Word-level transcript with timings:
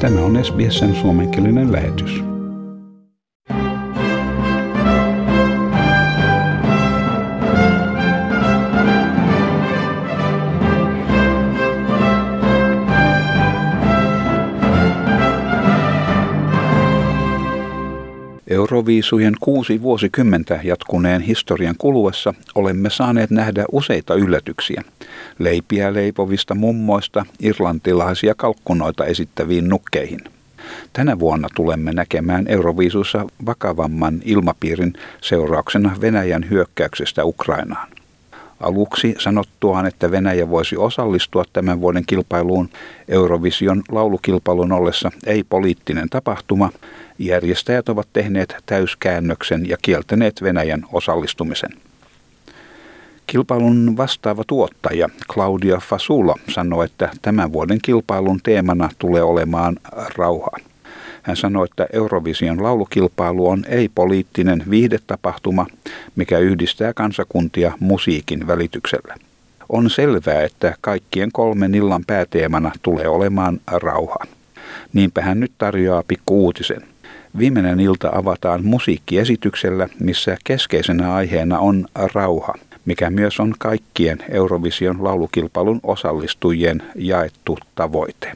Tämä 0.00 0.20
on 0.20 0.44
SBSn 0.44 0.94
suomenkielinen 0.94 1.72
lähetys. 1.72 2.33
Euroviisujen 18.54 19.34
kuusi 19.40 19.82
vuosikymmentä 19.82 20.60
jatkuneen 20.64 21.20
historian 21.22 21.74
kuluessa 21.78 22.34
olemme 22.54 22.90
saaneet 22.90 23.30
nähdä 23.30 23.64
useita 23.72 24.14
yllätyksiä. 24.14 24.82
Leipiä 25.38 25.94
leipovista 25.94 26.54
mummoista 26.54 27.26
irlantilaisia 27.40 28.34
kalkkunoita 28.34 29.04
esittäviin 29.04 29.68
nukkeihin. 29.68 30.20
Tänä 30.92 31.18
vuonna 31.18 31.48
tulemme 31.54 31.92
näkemään 31.92 32.44
Euroviisussa 32.48 33.26
vakavamman 33.46 34.20
ilmapiirin 34.24 34.92
seurauksena 35.20 35.96
Venäjän 36.00 36.50
hyökkäyksestä 36.50 37.24
Ukrainaan. 37.24 37.88
Aluksi 38.60 39.14
sanottuaan, 39.18 39.86
että 39.86 40.10
Venäjä 40.10 40.50
voisi 40.50 40.76
osallistua 40.76 41.44
tämän 41.52 41.80
vuoden 41.80 42.06
kilpailuun 42.06 42.68
Eurovision 43.08 43.82
laulukilpailun 43.92 44.72
ollessa 44.72 45.10
ei 45.26 45.44
poliittinen 45.44 46.08
tapahtuma, 46.10 46.70
järjestäjät 47.18 47.88
ovat 47.88 48.08
tehneet 48.12 48.56
täyskäännöksen 48.66 49.68
ja 49.68 49.76
kieltäneet 49.82 50.42
Venäjän 50.42 50.84
osallistumisen. 50.92 51.70
Kilpailun 53.26 53.96
vastaava 53.96 54.42
tuottaja 54.46 55.08
Claudia 55.32 55.78
Fasula 55.78 56.34
sanoi, 56.54 56.84
että 56.84 57.10
tämän 57.22 57.52
vuoden 57.52 57.78
kilpailun 57.82 58.40
teemana 58.42 58.88
tulee 58.98 59.22
olemaan 59.22 59.76
rauha. 60.16 60.50
Hän 61.24 61.36
sanoi, 61.36 61.64
että 61.70 61.86
Eurovision 61.92 62.62
laulukilpailu 62.62 63.48
on 63.48 63.64
ei-poliittinen 63.68 64.62
viihdetapahtuma, 64.70 65.66
mikä 66.16 66.38
yhdistää 66.38 66.92
kansakuntia 66.94 67.72
musiikin 67.80 68.46
välityksellä. 68.46 69.14
On 69.68 69.90
selvää, 69.90 70.42
että 70.42 70.74
kaikkien 70.80 71.32
kolmen 71.32 71.74
illan 71.74 72.04
pääteemana 72.06 72.72
tulee 72.82 73.08
olemaan 73.08 73.60
rauha. 73.72 74.18
Niinpä 74.92 75.22
hän 75.22 75.40
nyt 75.40 75.52
tarjoaa 75.58 76.02
pikku 76.08 76.44
uutisen. 76.44 76.82
Viimeinen 77.38 77.80
ilta 77.80 78.10
avataan 78.14 78.64
musiikkiesityksellä, 78.64 79.88
missä 80.00 80.36
keskeisenä 80.44 81.14
aiheena 81.14 81.58
on 81.58 81.86
rauha, 82.14 82.54
mikä 82.84 83.10
myös 83.10 83.40
on 83.40 83.54
kaikkien 83.58 84.18
Eurovision 84.28 85.04
laulukilpailun 85.04 85.80
osallistujien 85.82 86.82
jaettu 86.94 87.58
tavoite. 87.74 88.32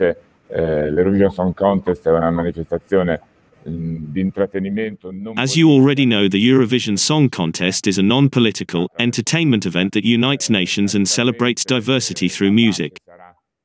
Eh, 0.00 0.16
l'Eurovision 0.54 1.30
Song 1.30 1.54
Contest 1.54 2.06
è 2.06 2.10
una 2.10 2.30
manifestazione 2.30 3.20
mm, 3.68 4.28
As 5.36 5.56
you 5.56 5.70
already 5.70 6.04
know, 6.04 6.28
the 6.28 6.38
Eurovision 6.38 6.98
Song 6.98 7.30
Contest 7.30 7.86
is 7.86 7.98
a 7.98 8.02
non 8.02 8.28
political, 8.28 8.88
entertainment 8.98 9.64
event 9.66 9.92
that 9.92 10.04
unites 10.04 10.50
nations 10.50 10.94
and 10.94 11.06
celebrates 11.06 11.64
diversity 11.64 12.28
through 12.28 12.52
music. 12.52 12.98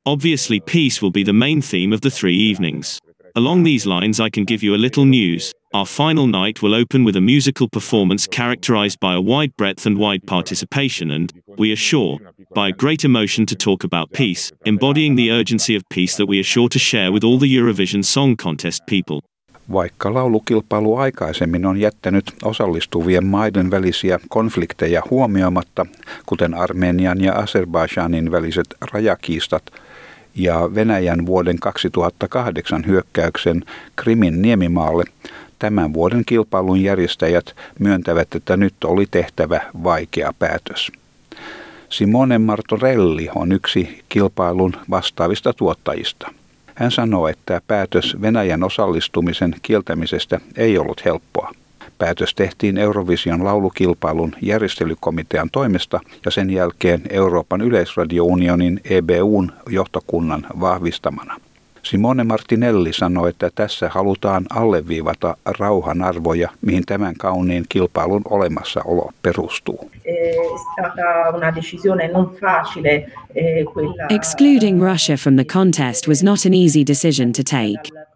Obviously, 0.06 0.60
peace 0.60 1.02
will 1.02 1.10
be 1.10 1.22
the 1.22 1.32
main 1.32 1.60
theme 1.60 1.92
of 1.92 2.00
the 2.00 2.10
three 2.10 2.36
evenings. 2.36 2.98
Along 3.38 3.62
these 3.62 3.86
lines, 3.86 4.18
I 4.18 4.30
can 4.30 4.44
give 4.44 4.64
you 4.64 4.74
a 4.74 4.84
little 4.86 5.04
news. 5.04 5.52
Our 5.72 5.86
final 5.86 6.26
night 6.26 6.60
will 6.60 6.74
open 6.74 7.04
with 7.04 7.14
a 7.14 7.20
musical 7.20 7.68
performance 7.68 8.26
characterized 8.26 8.98
by 8.98 9.14
a 9.14 9.20
wide 9.20 9.56
breadth 9.56 9.86
and 9.86 9.96
wide 9.96 10.26
participation, 10.26 11.12
and, 11.12 11.32
we 11.56 11.70
are 11.70 11.76
sure, 11.76 12.18
by 12.52 12.68
a 12.68 12.72
great 12.72 13.04
emotion 13.04 13.46
to 13.46 13.54
talk 13.54 13.84
about 13.84 14.12
peace, 14.12 14.50
embodying 14.66 15.14
the 15.14 15.30
urgency 15.30 15.76
of 15.76 15.84
peace 15.94 16.16
that 16.16 16.26
we 16.26 16.40
are 16.40 16.50
sure 16.54 16.68
to 16.68 16.80
share 16.80 17.12
with 17.12 17.22
all 17.22 17.38
the 17.38 17.56
Eurovision 17.56 18.04
Song 18.04 18.36
Contest 18.36 18.82
people. 18.86 19.20
Vaikka 19.72 20.14
laulukilpailu 20.14 20.96
aikaisemmin 20.96 21.66
on 21.66 21.80
jättänyt 21.80 22.24
osallistuvien 22.42 23.26
maiden 23.26 23.70
välisiä 23.70 24.18
konflikteja 24.28 25.02
huomioimatta, 25.10 25.86
kuten 26.26 26.54
Armenian 26.54 27.20
ja 27.20 27.34
Azerbaijanin 27.34 28.30
väliset 28.30 28.74
rajakiistat– 28.92 29.62
ja 30.38 30.74
Venäjän 30.74 31.26
vuoden 31.26 31.58
2008 31.58 32.86
hyökkäyksen 32.86 33.64
Krimin 33.96 34.42
niemimaalle, 34.42 35.04
tämän 35.58 35.92
vuoden 35.92 36.24
kilpailun 36.26 36.82
järjestäjät 36.82 37.56
myöntävät, 37.78 38.34
että 38.34 38.56
nyt 38.56 38.74
oli 38.84 39.06
tehtävä 39.10 39.60
vaikea 39.84 40.32
päätös. 40.38 40.92
Simone 41.88 42.38
Martorelli 42.38 43.28
on 43.34 43.52
yksi 43.52 44.04
kilpailun 44.08 44.76
vastaavista 44.90 45.52
tuottajista. 45.52 46.30
Hän 46.74 46.90
sanoo, 46.90 47.28
että 47.28 47.60
päätös 47.66 48.16
Venäjän 48.20 48.64
osallistumisen 48.64 49.54
kieltämisestä 49.62 50.40
ei 50.56 50.78
ollut 50.78 51.04
helppoa. 51.04 51.52
Päätös 51.98 52.34
tehtiin 52.34 52.78
Eurovision 52.78 53.44
laulukilpailun 53.44 54.32
järjestelykomitean 54.42 55.48
toimesta 55.52 56.00
ja 56.24 56.30
sen 56.30 56.50
jälkeen 56.50 57.02
Euroopan 57.10 57.60
yleisradiounionin 57.60 58.80
EBUn 58.84 59.52
johtokunnan 59.70 60.46
vahvistamana. 60.60 61.40
Simone 61.82 62.24
Martinelli 62.24 62.92
sanoi, 62.92 63.28
että 63.28 63.50
tässä 63.54 63.88
halutaan 63.88 64.46
alleviivata 64.50 65.36
rauhan 65.58 66.02
arvoja, 66.02 66.48
mihin 66.60 66.86
tämän 66.86 67.14
kauniin 67.18 67.64
kilpailun 67.68 68.22
olemassaolo 68.24 69.10
perustuu. 69.22 69.90
Eh, 70.04 70.36
Excluding 74.10 74.82
Russia 74.92 75.16
from 75.16 75.34
the 75.34 75.44
contest 75.44 76.08
was 76.08 76.22
not 76.22 76.38
an 76.46 76.54
easy 76.54 76.84
decision 76.86 77.32
to 77.32 77.42
take. 77.50 78.07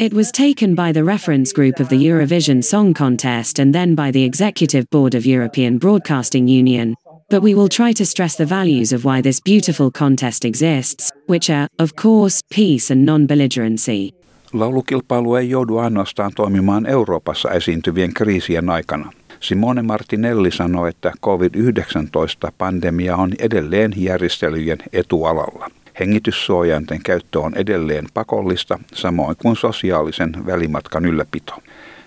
It 0.00 0.14
was 0.14 0.30
taken 0.30 0.76
by 0.76 0.92
the 0.92 1.02
reference 1.02 1.52
group 1.52 1.80
of 1.80 1.88
the 1.88 1.96
Eurovision 1.96 2.62
Song 2.62 2.94
Contest 2.94 3.58
and 3.58 3.74
then 3.74 3.96
by 3.96 4.12
the 4.12 4.22
Executive 4.22 4.88
Board 4.90 5.16
of 5.16 5.26
European 5.26 5.76
Broadcasting 5.78 6.46
Union. 6.46 6.94
But 7.30 7.42
we 7.42 7.52
will 7.52 7.68
try 7.68 7.92
to 7.92 8.06
stress 8.06 8.36
the 8.36 8.46
values 8.46 8.92
of 8.92 9.04
why 9.04 9.20
this 9.20 9.40
beautiful 9.40 9.90
contest 9.90 10.44
exists, 10.44 11.10
which 11.26 11.50
are, 11.50 11.66
of 11.80 11.96
course, 11.96 12.42
peace 12.54 12.92
and 12.92 13.04
non 13.04 13.26
belligerency. 13.26 14.12
Laulukilpailu 14.52 15.34
ei 15.36 15.50
joudu 15.50 15.78
ainoastaan 15.78 16.32
toimimaan 16.34 16.86
Euroopassa 16.86 17.50
esiintyvien 17.50 18.14
kriisien 18.14 18.70
aikana. 18.70 19.12
Simone 19.40 19.82
Martinelli 19.82 20.50
sanoi, 20.50 20.88
että 20.88 21.12
COVID-19-pandemia 21.20 23.16
on 23.16 23.32
edelleen 23.38 23.92
järjestelyjen 23.96 24.78
etualalla. 24.92 25.70
Hengityssuojainten 26.00 27.02
käyttö 27.04 27.40
on 27.40 27.54
edelleen 27.56 28.04
pakollista, 28.14 28.78
samoin 28.94 29.36
kuin 29.42 29.56
sosiaalisen 29.56 30.46
välimatkan 30.46 31.04
ylläpito. 31.04 31.54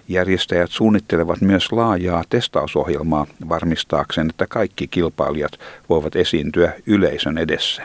Järjestäjät 0.07 0.71
suunnittelevat 0.71 1.41
myös 1.41 1.71
laajaa 1.71 2.23
testausohjelmaa 2.29 3.27
varmistaakseen, 3.49 4.29
että 4.29 4.47
kaikki 4.49 4.87
kilpailijat 4.87 5.51
voivat 5.89 6.15
esiintyä 6.15 6.73
yleisön 6.87 7.37
edessä. 7.37 7.83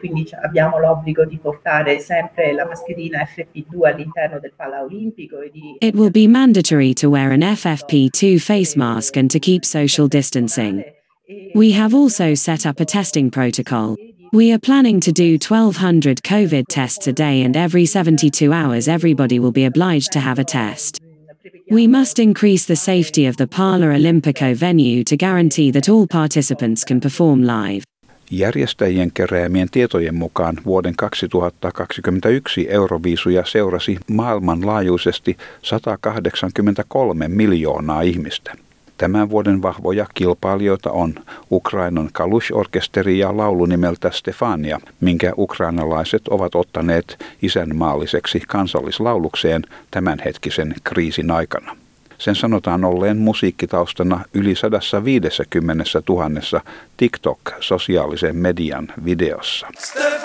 Quindi 0.00 0.26
abbiamo 0.46 0.76
l'obbligo 0.78 1.30
di 1.30 1.38
portare 1.38 1.98
sempre 1.98 2.52
la 2.52 2.64
mascherina 2.66 3.24
FFP2 3.24 3.86
all'interno 3.86 4.42
del 4.42 4.52
Pala 4.56 4.80
Olimpico 4.80 5.40
e 5.40 5.50
di... 5.54 5.76
It 5.80 5.94
will 5.94 6.10
be 6.10 6.28
mandatory 6.28 6.92
to 6.94 7.08
wear 7.08 7.32
an 7.32 7.40
FFP2 7.40 8.38
face 8.38 8.76
mask 8.76 9.16
and 9.16 9.30
to 9.30 9.38
keep 9.38 9.64
social 9.64 10.08
distancing. 10.08 10.84
We 11.54 11.72
have 11.72 11.94
also 11.96 12.34
set 12.34 12.66
up 12.66 12.80
a 12.80 12.84
testing 12.84 13.30
protocol. 13.30 13.96
We 14.34 14.50
are 14.52 14.58
planning 14.58 14.98
to 15.00 15.12
do 15.12 15.36
1200 15.36 16.22
COVID 16.22 16.64
tests 16.68 17.06
a 17.06 17.12
day, 17.12 17.42
and 17.42 17.54
every 17.54 17.84
72 17.84 18.50
hours, 18.50 18.88
everybody 18.88 19.38
will 19.38 19.52
be 19.52 19.66
obliged 19.66 20.10
to 20.12 20.20
have 20.20 20.40
a 20.40 20.44
test. 20.44 21.00
We 21.70 21.86
must 21.86 22.18
increase 22.18 22.64
the 22.66 22.76
safety 22.76 23.26
of 23.26 23.36
the 23.36 23.46
Parla 23.46 23.86
Olimpico 23.86 24.54
venue 24.54 25.04
to 25.04 25.16
guarantee 25.18 25.70
that 25.72 25.88
all 25.90 26.06
participants 26.06 26.82
can 26.84 27.00
perform 27.00 27.42
live. 27.42 27.82
Järjestäjien 28.30 29.10
keräämien 29.14 29.68
tietojen 29.70 30.14
mukaan 30.14 30.56
vuoden 30.64 30.96
2021 30.96 32.66
Euroviisuja 32.70 33.44
seurasi 33.44 33.98
maailmanlaajuisesti 34.10 35.36
183 35.62 37.28
miljoonaa 37.28 38.02
ihmistä. 38.02 38.52
Tämän 38.96 39.30
vuoden 39.30 39.62
vahvoja 39.62 40.06
kilpailijoita 40.14 40.90
on 40.90 41.14
Ukrainan 41.50 42.10
Kalush-orkesteri 42.12 43.18
ja 43.18 43.36
laulu 43.36 43.66
nimeltä 43.66 44.10
Stefania, 44.10 44.80
minkä 45.00 45.32
ukrainalaiset 45.38 46.28
ovat 46.28 46.54
ottaneet 46.54 47.24
isänmaalliseksi 47.42 48.42
kansallislaulukseen 48.48 49.62
tämänhetkisen 49.90 50.74
kriisin 50.84 51.30
aikana. 51.30 51.76
Sen 52.18 52.34
sanotaan 52.34 52.84
olleen 52.84 53.16
musiikkitaustana 53.16 54.24
yli 54.34 54.54
150 54.54 55.84
000 56.08 56.60
TikTok-sosiaalisen 56.96 58.36
median 58.36 58.88
videossa. 59.04 59.66
Stefania, 59.78 60.21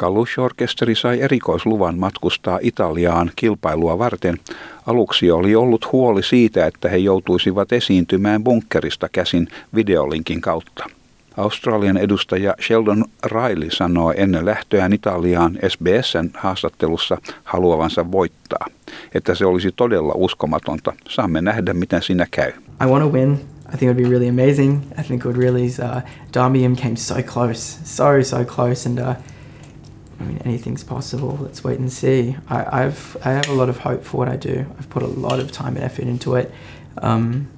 Kalush-orkesteri 0.00 0.94
sai 0.94 1.20
erikoisluvan 1.20 1.98
matkustaa 1.98 2.58
Italiaan 2.62 3.30
kilpailua 3.36 3.98
varten. 3.98 4.38
Aluksi 4.86 5.30
oli 5.30 5.54
ollut 5.54 5.92
huoli 5.92 6.22
siitä, 6.22 6.66
että 6.66 6.88
he 6.88 6.96
joutuisivat 6.96 7.72
esiintymään 7.72 8.44
bunkkerista 8.44 9.08
käsin 9.12 9.48
videolinkin 9.74 10.40
kautta. 10.40 10.84
Australian 11.36 11.96
edustaja 11.96 12.54
Sheldon 12.66 13.04
Riley 13.24 13.70
sanoi 13.70 14.14
ennen 14.16 14.44
lähtöään 14.44 14.92
Italiaan 14.92 15.58
SBSn 15.68 16.30
haastattelussa 16.34 17.18
haluavansa 17.44 18.12
voittaa, 18.12 18.66
että 19.14 19.34
se 19.34 19.46
olisi 19.46 19.72
todella 19.76 20.12
uskomatonta. 20.16 20.92
Saamme 21.08 21.40
nähdä, 21.40 21.74
miten 21.74 22.02
siinä 22.02 22.26
käy. 22.30 22.52
I 22.84 22.86
want 22.86 23.04
to 23.04 23.18
win. 23.18 23.40
I 23.74 23.76
think 23.76 23.82
it 23.82 23.96
would 23.96 24.02
be 24.02 24.08
really 24.08 24.28
amazing. 24.28 24.82
I 25.00 25.02
think 25.02 25.20
it 25.20 25.24
would 25.24 25.36
really. 25.36 25.66
Uh, 25.66 26.02
Darmium 26.34 26.76
came 26.76 26.96
so 26.96 27.14
close, 27.22 27.78
so 27.84 28.22
so 28.22 28.44
close, 28.44 28.88
and 28.88 28.98
uh, 28.98 29.14
I 30.20 30.24
mean 30.24 30.38
anything's 30.44 30.84
possible. 30.84 31.38
Let's 31.40 31.64
wait 31.64 31.78
and 31.78 31.90
see. 31.92 32.36
I, 32.48 32.84
I've 32.84 33.16
I 33.24 33.30
have 33.30 33.48
a 33.48 33.54
lot 33.54 33.68
of 33.68 33.78
hope 33.78 34.04
for 34.04 34.18
what 34.18 34.28
I 34.28 34.36
do. 34.36 34.66
I've 34.78 34.88
put 34.90 35.02
a 35.02 35.06
lot 35.06 35.40
of 35.40 35.50
time 35.50 35.76
and 35.76 35.84
effort 35.84 36.04
into 36.06 36.34
it. 36.36 36.52
Um, 36.98 37.48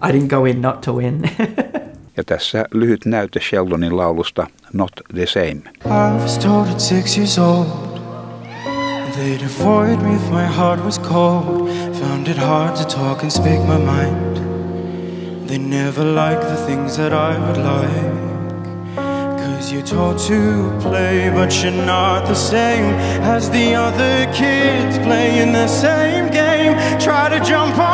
I 0.00 0.12
didn't 0.12 0.28
go 0.28 0.44
in 0.44 0.60
not 0.60 0.82
to 0.82 0.92
win. 0.92 1.30
Ja 2.16 2.24
tässä 2.24 2.64
lyhyt 2.74 3.06
näyte 3.06 3.40
Sheldonin 3.40 3.96
laulusta 3.96 4.46
Not 4.72 4.92
the 5.14 5.26
Same. 5.26 5.62
I 5.84 6.22
was 6.22 6.38
told 6.38 6.68
at 6.68 6.80
six 6.80 7.16
years 7.16 7.38
old 7.38 7.66
They'd 9.16 9.42
avoid 9.42 10.02
me 10.02 10.14
if 10.14 10.30
my 10.30 10.46
heart 10.46 10.84
was 10.84 10.98
cold 10.98 11.70
Found 12.00 12.28
it 12.28 12.38
hard 12.38 12.76
to 12.76 12.84
talk 12.84 13.22
and 13.22 13.30
speak 13.30 13.60
my 13.66 13.78
mind 13.78 14.36
They 15.48 15.58
never 15.58 16.04
liked 16.04 16.48
the 16.48 16.66
things 16.66 16.96
that 16.96 17.12
I 17.12 17.38
would 17.38 17.56
like 17.56 18.31
You're 19.70 19.82
told 19.82 20.18
to 20.18 20.76
play 20.80 21.30
but 21.30 21.62
you're 21.62 21.70
not 21.70 22.26
the 22.26 22.34
same 22.34 22.84
As 23.22 23.48
the 23.48 23.74
other 23.74 24.26
kids 24.32 24.98
playing 24.98 25.52
the 25.52 25.68
same 25.68 26.30
game. 26.30 26.72
Try 27.00 27.28
to 27.28 27.38
jump 27.44 27.78
on 27.78 27.91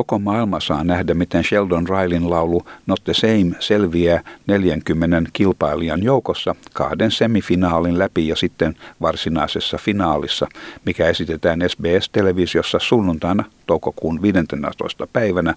Koko 0.00 0.18
maailma 0.18 0.60
saa 0.60 0.84
nähdä, 0.84 1.14
miten 1.14 1.44
Sheldon 1.44 1.86
Rileyn 1.88 2.30
laulu 2.30 2.62
Not 2.86 3.04
the 3.04 3.14
Same 3.14 3.56
selviää 3.58 4.22
40 4.46 5.30
kilpailijan 5.32 6.02
joukossa 6.02 6.54
kahden 6.72 7.10
semifinaalin 7.10 7.98
läpi 7.98 8.28
ja 8.28 8.36
sitten 8.36 8.76
varsinaisessa 9.00 9.78
finaalissa, 9.78 10.46
mikä 10.86 11.08
esitetään 11.08 11.60
SBS-televisiossa 11.68 12.78
sunnuntaina 12.78 13.44
toukokuun 13.66 14.22
15. 14.22 15.06
päivänä 15.12 15.54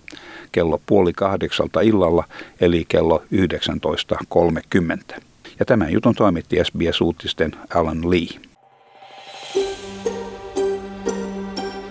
kello 0.51 0.81
puoli 0.85 1.13
kahdeksalta 1.13 1.81
illalla 1.81 2.23
eli 2.61 2.85
kello 2.87 3.23
19.30. 5.17 5.21
Ja 5.59 5.65
tämän 5.65 5.93
jutun 5.93 6.15
toimitti 6.15 6.57
SBS-uutisten 6.63 7.51
Alan 7.75 8.09
Lee. 8.09 8.52